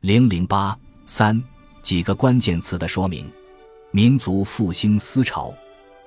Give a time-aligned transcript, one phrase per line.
[0.00, 0.74] 零零八
[1.04, 1.38] 三
[1.82, 3.30] 几个关键词的说明：
[3.90, 5.52] 民族复兴思潮。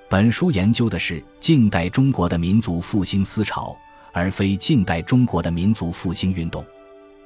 [0.09, 3.77] 本书研究的是近代中国的民族复兴思潮，
[4.11, 6.66] 而非近代中国的民族复兴运动。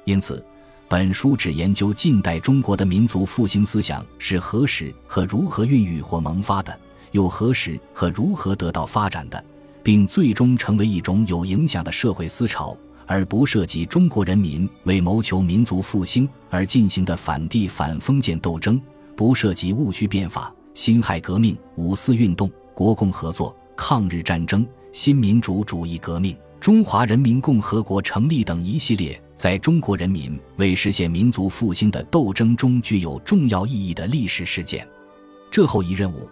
[0.04, 0.44] 因此，
[0.88, 6.78] 本书只研究近代中国的民族复兴思想是何时和如何孕育或萌发的，
[7.12, 9.42] 又何时和如何得到发展的，
[9.82, 12.76] 并最终成为一种有影响的社会思潮，
[13.08, 18.80] 而不涉及中国人民为谋求民族复兴而进行的反帝反封建斗争，
[19.16, 22.48] 不涉及戊戌变法、辛亥革命、五四运动。
[22.74, 34.86] 国共合作、抗日战争、新民主主义革命、中华人民共和国成立等一系列在中国人民为实现民族复兴的斗争中具有重要意义的历史事件，
[35.50, 36.30] 这后一任务，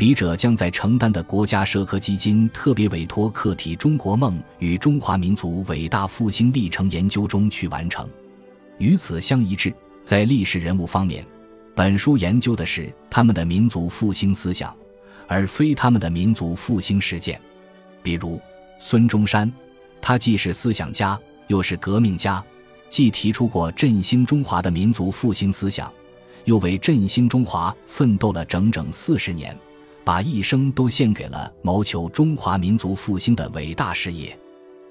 [0.00, 8.08] 笔者将在承担的国家社科基金特别委托课题《中国梦与中华民族伟大复兴历程研究》中去完成。
[8.78, 9.70] 与此相一致，
[10.02, 11.22] 在历史人物方面，
[11.74, 14.74] 本书研究的是他们的民族复兴思想。
[15.28, 17.38] 而非他们的民族复兴实践，
[18.02, 18.40] 比如
[18.78, 19.52] 孙中山，
[20.00, 22.42] 他既是思想家，又是革命家，
[22.88, 25.92] 既提出过振兴中华的民族复兴思想，
[26.46, 29.54] 又为振兴中华奋斗了整整四十年，
[30.10, 34.36] 把一生都献给了谋求中华民族复兴的伟大事业。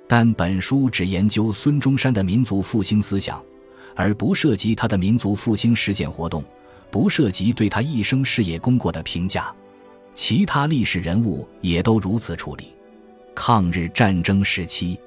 [0.07, 3.43] 但本书只研究孙中山的民族复兴思想，
[3.97, 6.41] 而不涉及他的民族复兴实践活动，
[6.89, 9.53] 不涉及对他一生事业功过的评价。
[10.15, 12.73] 其他历史人物也都如此处理。
[13.35, 14.97] 抗日战争时期，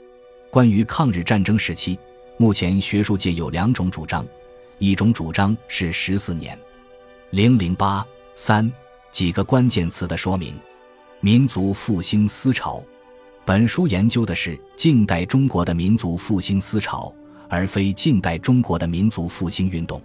[0.50, 1.98] 关于抗日战争时期，
[2.36, 4.26] 目前学术界有两种主张，
[4.78, 6.58] 一种主张是十四年。
[7.30, 8.70] 零零八三
[9.12, 10.54] 几个关键词的说明：
[11.20, 12.82] 民族复兴思潮。
[13.44, 17.12] 本书研究的是近代中国的民族复兴思潮，
[17.46, 20.02] 而非近代中国的民族复兴运动，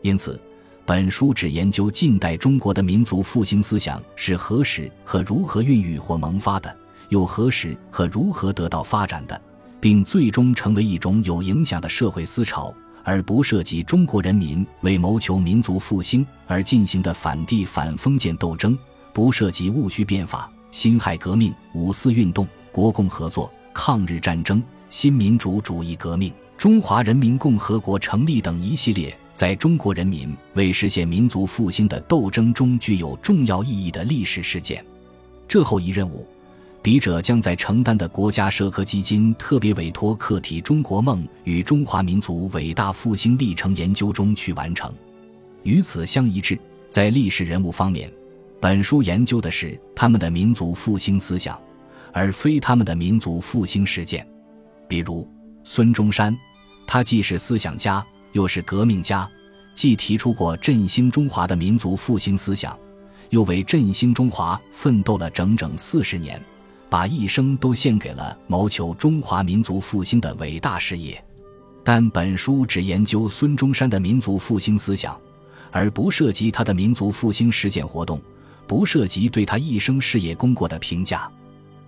[0.00, 0.40] 因此。
[0.86, 6.74] 本书只研究近代中国的民族复兴思想是何时和如何孕育或萌发的，
[7.10, 9.38] 又何时和如何得到发展的，
[9.78, 12.72] 并最终成为一种有影响的社会思潮，
[13.08, 18.76] 而不涉及中国人民为谋求民族复兴而进行的反帝反封建斗争，
[19.14, 29.16] 不涉及戊戌变法、辛亥革命、五四运动、国共合作、抗日战争、新民主主义革命、中华人民共和国成立等一系列。
[29.32, 34.84] 在中国人民为实现民族复兴的斗争中具有重要意义的历史事件，
[35.48, 36.28] 这后一任务，
[36.82, 44.92] 笔者将在承担的国家社科基金特别委托课题《中国梦与中华民族伟大复兴历程研究》中去完成。
[45.64, 48.10] 与此相一致，在历史人物方面，
[48.60, 51.58] 本书研究的是他们的民族复兴思想，
[52.12, 54.26] 而非他们的民族复兴实践。
[54.86, 55.28] 比如
[55.64, 56.34] 孙中山，
[56.86, 58.04] 他既是思想家。
[58.32, 59.26] 又是革命家，
[59.74, 62.78] 既提出过振兴中华的民族复兴思想，
[63.30, 66.40] 又为振兴中华奋斗了整整四十年，
[66.90, 71.22] 把一生都献给了谋求中华民族复兴的伟大事业。
[71.84, 75.18] 但本书只研究孙中山的民族复兴思想，
[75.70, 78.20] 而不涉及他的民族复兴实践活动，
[78.66, 81.30] 不涉及对他一生事业功过的评价。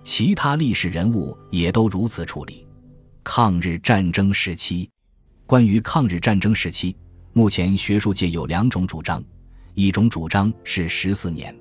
[0.03, 2.65] 其他历史人物也都如此处理。
[3.23, 4.89] 抗日战争时期。
[5.45, 6.95] 关于抗日战争时期，
[7.33, 9.21] 目前学术界有两种主张，
[9.73, 11.53] 一种主张是十四年。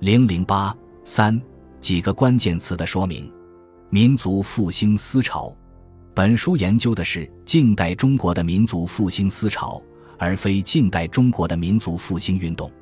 [0.00, 1.40] 零零八三
[1.84, 3.30] 几个关键词的说明：
[3.90, 5.54] 民族复兴思潮。
[6.14, 9.82] 本书研究的是近代中国的民族复兴思潮，
[10.18, 12.72] 而非近代中国的民族复兴运动，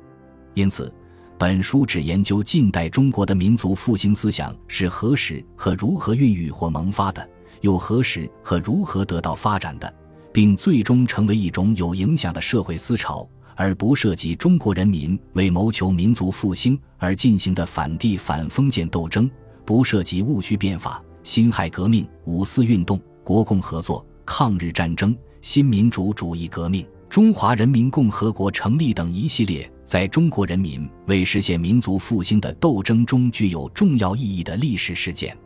[0.53, 0.89] 因此，
[1.37, 9.93] 本书只研究近代中国的民族复兴思想是何时和如何孕育或萌发的，又何时和如何得到发展的。
[10.31, 19.29] 并最终成为一种有影响的社会思潮，而不涉及中国人民为谋求民族复兴而进行的反帝反封建斗争，
[19.65, 35.37] 不涉及戊戌变法、辛亥革命、五四运动、国共合作、抗日战争、新民主主义革命、中华人民共和国成立等一系列在中国人民为实现民族复兴的斗争中具有重要意义的历史事件。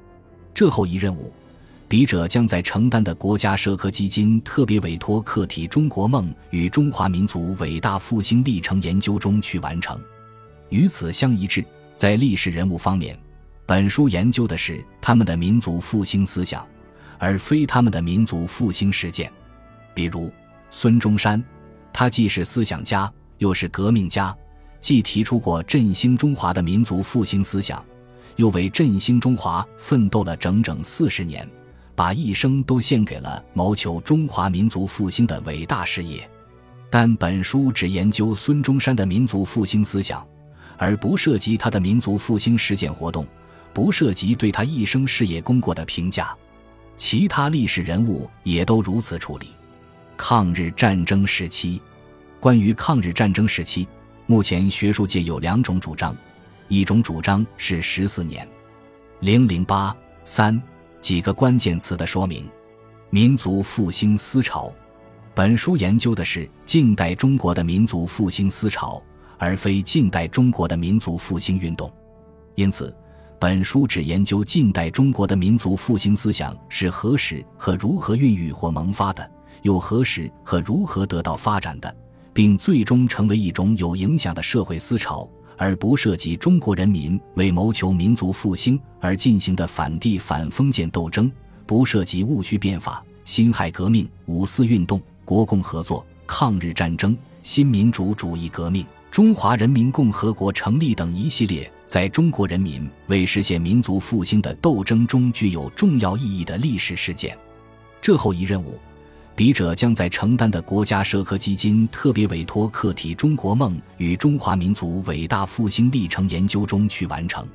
[0.54, 1.32] 这后一任务。
[1.90, 9.98] 笔者将在承担的国家社科基金特别委托课题《中国梦与中华民族伟大复兴历程研究》中去完成。
[10.68, 11.64] 与此相一致，
[11.96, 13.18] 在历史人物方面，
[13.66, 16.68] 本书研究的是他们的民族复兴思想，
[17.18, 19.32] 而非他们的民族复兴实践。
[19.94, 20.30] 比如
[20.70, 21.42] 孙中山，
[21.94, 24.36] 他既是思想家，又是革命家，
[24.82, 27.82] 既提出过振兴中华的民族复兴思想，
[28.36, 31.50] 又为振兴中华奋斗了整整四十年。
[31.98, 36.30] 把一生都献给了谋求中华民族复兴的伟大事业，
[36.92, 40.24] 但本书只研究孙中山的民族复兴思想，
[40.78, 43.26] 而不涉及他的民族复兴实践活动，
[43.74, 46.38] 不涉及对他一生事业功过的评价。
[46.96, 49.48] 其他历史人物也都如此处理。
[50.16, 51.82] 抗日战争时期，
[52.40, 53.88] 关于抗日战争时期，
[54.28, 56.16] 目前学术界有两种主张，
[56.68, 58.48] 一种主张是十四年，
[59.22, 60.62] 零零八三
[61.08, 62.46] 几个关键词的说明，
[63.12, 64.70] 民族复兴思潮。
[65.34, 69.02] 本书研究的是近代中国的民族复兴思潮，
[69.38, 71.90] 而非近代中国的民族复兴运动，
[72.56, 72.94] 因此。
[73.40, 79.32] 本书只研究近代中国的民族复兴思想是何时和如何孕育或萌发的，
[79.62, 81.96] 又何时和如何得到发展的，
[82.34, 85.26] 并最终成为一种有影响的社会思潮，
[85.58, 91.30] 而不涉及中国人民为谋求民族复兴而进行的反帝反封建斗争，
[91.66, 98.86] 不涉及戊戌变法、辛亥革命、五四运动、国共合作、抗日战争、新民主主义革命。
[99.10, 107.36] 中华人民共和国成立等一系列在中国人民为实现民族复兴的斗争中具有重要意义的历史事件，
[108.00, 108.78] 这后一任务，
[109.38, 117.48] 笔者将在承担的国家社科基金特别委托课题“中国梦与中华民族伟大复兴历程研究”中去完成。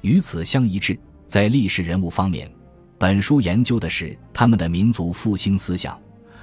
[0.00, 0.98] 与此相一致，
[1.28, 2.50] 在历史人物方面，
[2.98, 5.96] 本书研究的是他们的民族复兴思想，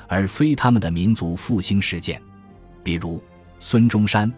[0.07, 2.21] 而非他们的民族复兴实践，
[2.81, 3.21] 比如
[3.59, 4.31] 孙中山。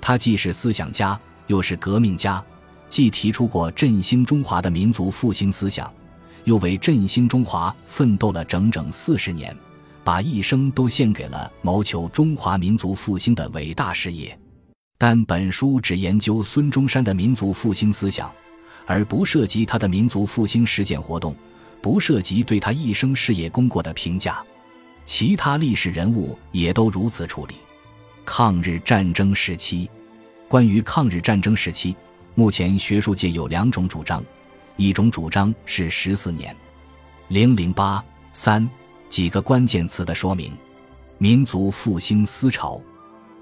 [0.00, 1.18] 他既是思想家，
[1.48, 2.40] 又是革命家，
[2.88, 5.92] 既提出过振兴中华的民族复兴思想，
[6.44, 9.52] 又为振兴中华奋斗了整整四十年，
[10.08, 14.34] 把一生都献给了谋求中华民族复兴的伟大事业。
[14.96, 18.32] 但本书只研究孙中山的民族复兴思想，
[18.86, 21.36] 而不涉及他的民族复兴实践活动，
[21.82, 24.42] 不涉及对他一生事业功过的评价。
[25.04, 27.56] 其他历史人物也都如此处理。
[28.24, 29.90] 抗日战争时期，
[30.48, 31.94] 关于抗日战争时期，
[32.34, 34.24] 目前学术界有两种主张，
[34.78, 36.56] 一种主张是十四年，
[37.28, 38.02] 零零八
[38.32, 38.66] 三
[39.08, 40.52] 几个关键词的说明，
[41.18, 42.80] 民族复兴思潮。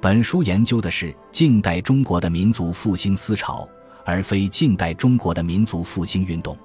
[0.00, 3.68] 本书研究的是近代中国的民族复兴思潮，
[4.04, 6.56] 而非近代中国的民族复兴运动，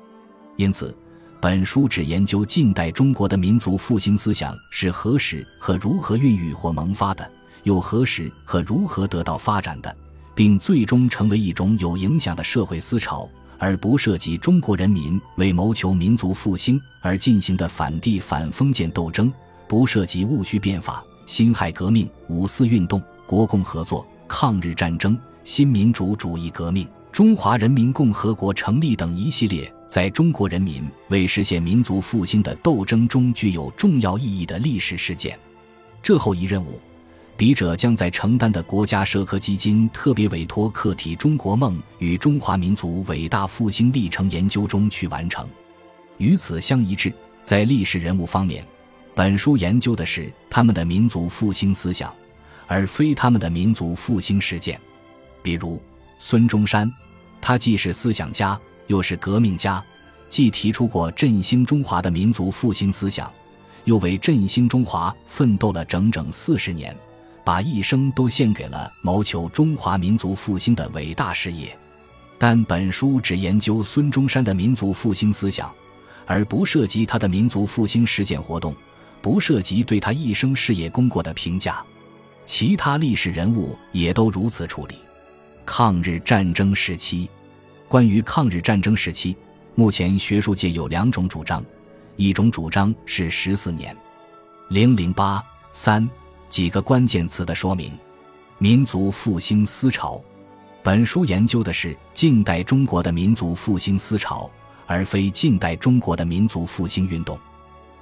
[0.57, 0.95] 因此，
[1.39, 7.31] 本书只研究近代中国的民族复兴思想是何时和如何孕育或萌发的。
[7.63, 9.95] 又何时和如何得到发展的，
[10.33, 13.30] 并最终成为一种有影响的社会思潮，
[13.62, 19.31] 而不涉及中国人民为谋求民族复兴而进行的反帝反封建斗争，
[19.68, 35.38] 不涉及戊戌变法、辛亥革命、五四运动、国共合作、抗日战争、新民主主义革命、中华人民共和国成立等一系列在中国人民为实现民族复兴的斗争中具有重要意义的历史事件。
[36.02, 36.80] 这后一任务。
[37.42, 45.50] 笔者将在承担的国家社科基金特别委托课题“中国梦与中华民族伟大复兴历程研究”中去完成。
[46.20, 47.12] 与此相一致，
[47.44, 48.64] 在历史人物方面，
[49.16, 52.14] 本书研究的是他们的民族复兴思想，
[52.68, 54.80] 而非他们的民族复兴实践。
[55.42, 55.82] 比如
[56.20, 56.94] 孙中山，
[57.42, 58.56] 他既是思想家，
[58.86, 59.84] 又是革命家，
[60.30, 63.34] 既提出过振兴中华的民族复兴思想，
[63.86, 66.96] 又为振兴中华奋斗了整整四十年。
[67.44, 71.78] 把一生都献给了谋求中华民族复兴的伟大事业，
[72.38, 75.71] 但本书只研究孙中山的民族复兴思想，
[76.26, 78.76] 而不涉及他的民族复兴实践活动，
[79.21, 81.83] 不涉及对他一生事业功过的评价。
[82.45, 84.95] 其他历史人物也都如此处理。
[85.66, 87.30] 抗日战争时期，
[87.88, 89.36] 关于抗日战争时期，
[89.76, 91.64] 目前学术界有两种主张，
[92.18, 93.95] 一种主张是十四年，
[94.69, 95.44] 零零八
[95.74, 96.10] 三。
[96.52, 97.98] 几个关键词的说明：
[98.58, 100.22] 民族复兴思潮。
[100.84, 104.52] 本书研究的是近代中国的民族复兴思潮，
[104.86, 107.40] 而非近代中国的民族复兴运动。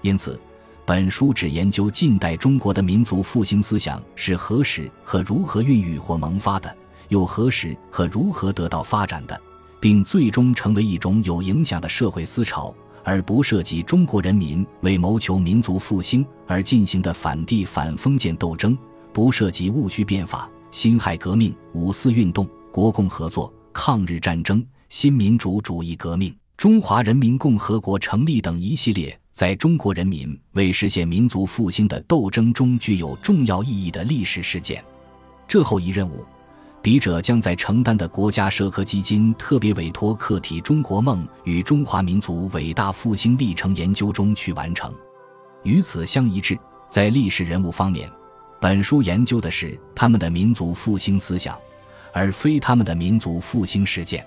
[0.02, 0.40] 因此，
[0.84, 6.76] 本书只研究近代中国的民族复兴思想是何时和如何孕育或萌发的，
[7.10, 9.40] 又何时和如何得到发展的，
[9.80, 12.74] 并最终成为一种有影响的社会思潮。
[13.04, 18.78] 而不涉及中国人民为谋求民族复兴而进行的反帝反封建斗争，
[19.14, 34.84] 不涉及戊戌变法、辛亥革命、五四运动、国共合作、抗日战争、新民主主义革命、中华人民共和国成立等一系列在中国人民为实现民族复兴的斗争中具有重要意义的历史事件。
[35.48, 36.26] 这后一任务。
[36.82, 44.94] 笔者将在承担的国家社科基金特别委托课题“中国梦与中华民族伟大复兴历程研究”中去完成。
[45.64, 46.58] 与此相一致，
[46.88, 48.10] 在历史人物方面，
[48.62, 51.58] 本书研究的是他们的民族复兴思想，
[52.14, 54.26] 而非他们的民族复兴实践。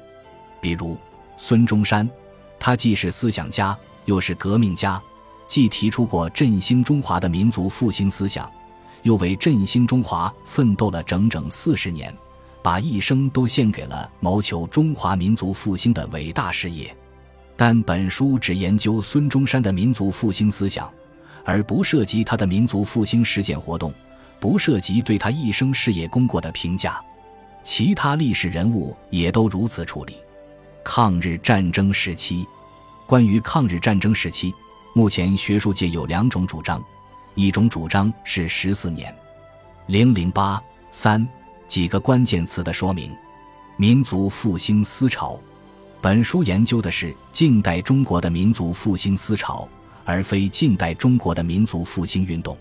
[0.61, 0.99] 比如
[1.39, 2.09] 孙中山，
[2.59, 5.01] 他既是思想家，又是革命家，
[5.49, 8.49] 既提出过振兴中华的民族复兴思想，
[9.05, 12.15] 又为振兴中华奋斗了整整四十年，
[12.63, 16.95] 把一生都献给了谋求中华民族复兴的伟大事业。
[17.57, 20.91] 但本书只研究孙中山的民族复兴思想，
[21.45, 23.93] 而不涉及他的民族复兴实践活动。
[24.41, 27.01] 不涉及对他一生事业功过的评价，
[27.63, 30.17] 其他历史人物也都如此处理。
[30.83, 32.45] 抗日战争时期，
[33.07, 34.53] 关于抗日战争时期，
[34.95, 36.83] 目前学术界有两种主张，
[37.37, 39.15] 一种主张是十四年，
[39.87, 41.25] 零零八三
[41.73, 43.11] 几个关键词的说明。
[43.79, 45.41] 民族复兴思潮，
[46.03, 49.67] 本书研究的是近代中国的民族复兴思潮，
[50.05, 52.55] 而非近代中国的民族复兴运动，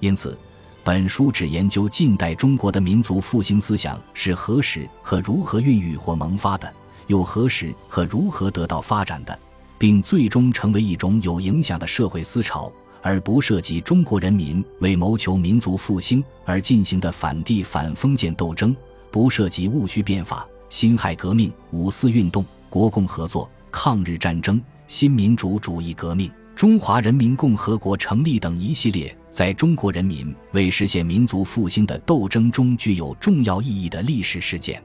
[0.00, 0.36] 因此。
[0.82, 6.74] 本书只研究近代中国的民族复兴思想是何时和如何孕育或萌发的，
[7.06, 9.38] 又何时和如何得到发展的，
[9.78, 18.74] 并最终成为一种有影响的社会思潮，而不涉及中国人民为谋求民族复兴而进行的反帝反封建斗争，
[19.10, 26.30] 不涉及戊戌变法、辛亥革命、五四运动、国共合作、抗日战争、新民主主义革命。
[26.54, 34.82] 中华人民共和国成立等一系列在中国人民为实现民族复兴的斗争中具有重要意义的历史事件，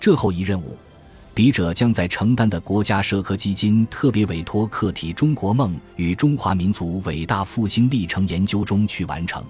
[0.00, 0.76] 这后一任务，
[1.34, 9.44] 笔者将在承担的国家社科基金特别委托课题《中国梦与中华民族伟大复兴历程研究》中去完成。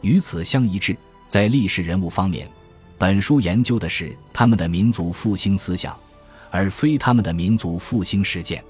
[0.00, 0.96] 与此相一致，
[1.28, 2.48] 在历史人物方面，
[2.96, 5.94] 本书研究的是他们的民族复兴思想，
[6.50, 8.64] 而非他们的民族复兴实践，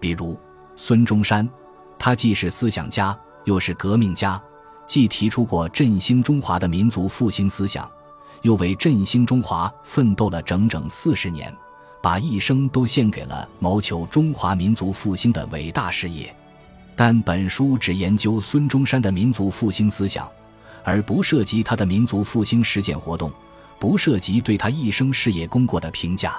[0.00, 0.36] 比如
[0.74, 1.48] 孙中山。
[1.96, 4.42] 他既是思想家，又是革命家，
[4.84, 7.88] 既提出过振兴中华的民族复兴思想，
[8.42, 11.54] 又为振兴中华奋斗了整整四十年，
[12.04, 16.36] 把一生都献给了谋求中华民族复兴的伟大事业。
[16.94, 20.28] 但本书只研究孙中山的民族复兴思想，
[20.82, 23.32] 而不涉及他的民族复兴实践活动，
[23.78, 26.38] 不涉及对他一生事业功过的评价。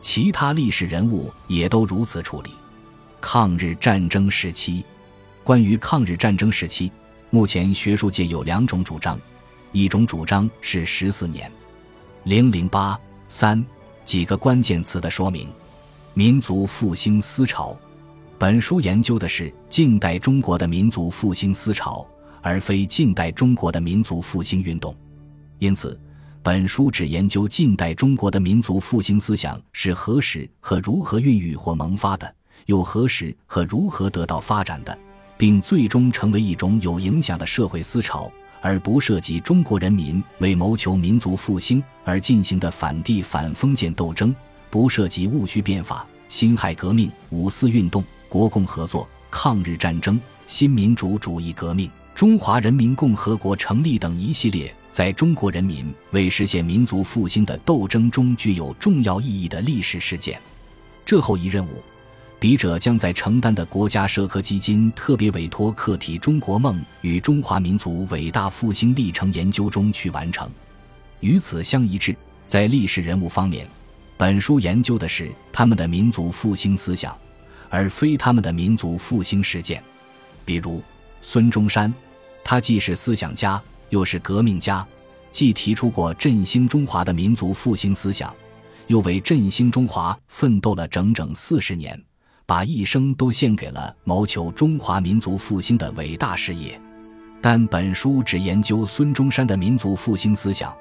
[0.00, 2.52] 其他历史人物也都如此处理。
[3.20, 4.84] 抗日战争时期。
[5.42, 6.92] 关于抗日战争时期，
[7.30, 9.18] 目前学术界有两种主张，
[9.72, 11.50] 一种主张是十四年，
[12.22, 12.96] 零零八
[13.28, 13.64] 三
[14.04, 15.48] 几个关键词的说明。
[16.14, 17.76] 民族复兴思潮，
[18.38, 22.06] 本书研究的是近代中国的民族复兴思潮，
[22.42, 24.94] 而非近代中国的民族复兴运动，
[25.58, 25.98] 因此，
[26.42, 32.34] 本书只研究近代中国的民族复兴思想是何时和如何孕育或萌发的，
[32.66, 34.98] 又何时和如何得到发展的。
[35.38, 38.30] 并最终成为一种有影响的社会思潮，
[38.62, 44.34] 而不涉及中国人民为谋求民族复兴而进行的反帝反封建斗争，
[44.70, 60.40] 不涉及戊戌变法、辛亥革命、五四运动、国共合作、抗日战争、新民主主义革命、中华人民共和国成立等一系列在中国人民为实现民族复兴的斗争中具有重要意义的历史事件。
[61.04, 61.82] 这后一任务。
[62.42, 70.50] 笔者将在承担的国家社科基金特别委托课题《中国梦与中华民族伟大复兴历程研究》中去完成。
[71.20, 73.64] 与此相一致，在历史人物方面，
[74.16, 77.16] 本书研究的是他们的民族复兴思想，
[77.70, 79.80] 而非他们的民族复兴实践。
[80.44, 80.82] 比如
[81.20, 81.94] 孙中山，
[82.42, 84.84] 他既是思想家，又是革命家，
[85.30, 88.34] 既提出过振兴中华的民族复兴思想，
[88.88, 91.96] 又为振兴中华奋斗了整整四十年。
[92.46, 96.80] 把一生都献给了谋求中华民族复兴的伟大事业，
[97.40, 100.74] 但本书只研究孙中山的民族复兴思想，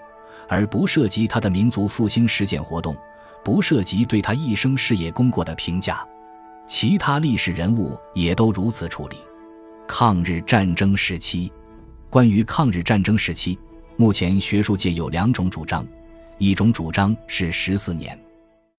[0.50, 2.96] 而不涉及他的民族复兴实践活动，
[3.44, 6.06] 不涉及对他一生事业功过的评价。
[6.68, 9.18] 其他历史人物也都如此处理。
[9.88, 11.52] 抗日战争时期，
[12.10, 13.60] 关于抗日战争时期，
[13.98, 15.86] 目前学术界有两种主张，
[16.38, 18.18] 一种主张是十四年。